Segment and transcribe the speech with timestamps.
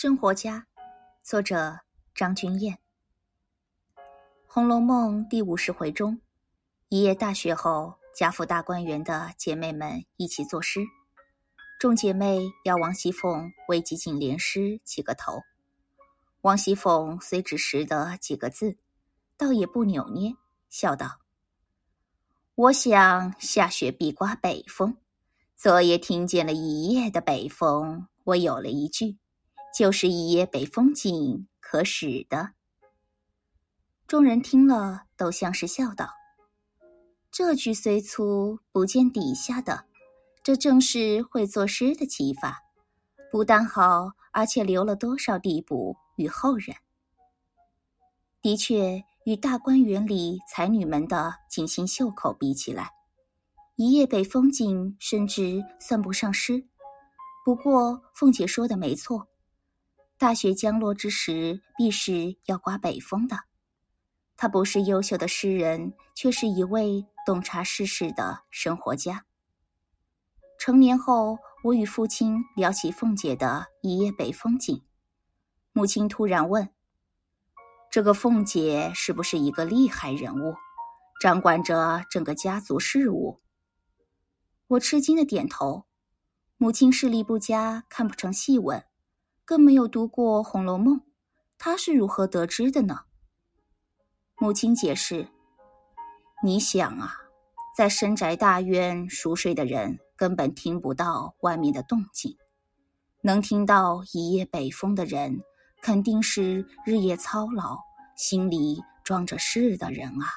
[0.00, 0.64] 生活家，
[1.24, 1.80] 作者
[2.14, 2.78] 张君燕。
[4.46, 6.20] 《红楼梦》第五十回中，
[6.88, 10.82] 一夜大雪后，贾府大观园的姐妹们一起作诗。
[11.80, 15.42] 众姐妹要王熙凤为几景联诗起个头。
[16.42, 18.78] 王熙凤虽只识得几个字，
[19.36, 20.36] 倒也不扭捏，
[20.70, 21.18] 笑道
[22.54, 24.96] ：“我想下雪必刮北风，
[25.56, 29.18] 昨夜听见了一夜的北风，我有了一句。”
[29.76, 32.52] 就是一夜北风景可使的。
[34.06, 36.08] 众人听了，都像是笑道
[37.30, 39.84] ：“这句虽粗，不见底下的，
[40.42, 42.62] 这正是会作诗的启法。
[43.30, 46.74] 不但好，而且留了多少地补与后人。
[48.40, 52.90] 的确，与大观园里才女们的锦心绣口比起来，
[53.76, 56.66] 一夜北风景甚至算不上诗。
[57.44, 59.28] 不过，凤姐说的没错。”
[60.18, 63.36] 大雪将落之时，必是要刮北风的。
[64.36, 69.26] 他不是优秀的诗人，却是一位洞察世事的生活家。
[70.58, 74.84] 成年后，我与父亲聊起凤姐的一夜北风景，
[75.72, 76.68] 母亲突然问
[77.88, 80.56] ：“这个凤姐是不是一个厉害人物，
[81.20, 83.40] 掌管着整个家族事务？”
[84.66, 85.86] 我吃惊的点头。
[86.56, 88.84] 母亲视力不佳，看不成细问。
[89.48, 90.96] 更没有读过《红楼梦》，
[91.56, 92.98] 他是如何得知的呢？
[94.36, 95.26] 母亲解释
[96.44, 97.14] ：“你想啊，
[97.74, 102.34] 在深宅大院熟睡的人，根本听不到外面的动静；
[103.22, 105.40] 能听到一夜北风的人，
[105.80, 107.78] 肯定是日夜操劳、
[108.18, 110.28] 心里装着事的人啊。”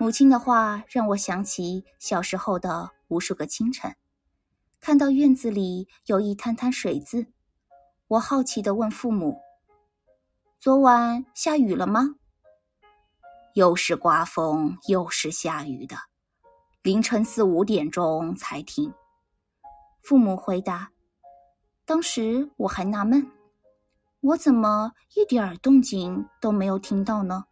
[0.00, 3.94] 母亲的话让我想起小时候的无数个清晨。
[4.84, 7.26] 看到院子里有一滩滩水渍，
[8.06, 9.40] 我好奇的问父母
[10.60, 12.16] ：“昨晚下雨了吗？”
[13.56, 15.96] 又是刮风又是下雨的，
[16.82, 18.92] 凌晨四五点钟才停。
[20.02, 20.92] 父母回答
[21.86, 23.26] ：“当时我还纳闷，
[24.20, 27.46] 我怎么一点儿动静都没有听到呢？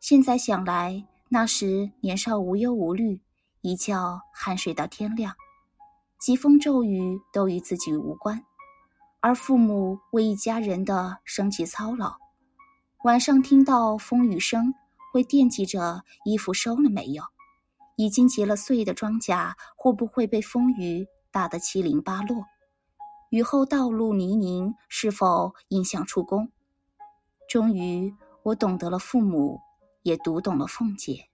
[0.00, 3.18] 现在想来，那时年少无忧无虑，
[3.62, 5.34] 一觉酣睡到天亮。”
[6.20, 8.44] 疾风骤雨都与自己无关，
[9.20, 12.14] 而父母为一家人的生计操劳，
[13.04, 14.74] 晚上听到风雨声，
[15.10, 17.24] 会惦记着衣服收了没有，
[17.96, 22.44] 已经结了穗的庄稼会不会被风雨打得七零八落，
[23.30, 26.52] 雨后道路泥泞是否影响出工。
[27.48, 29.58] 终于，我懂得了父母，
[30.02, 31.29] 也读懂了凤姐。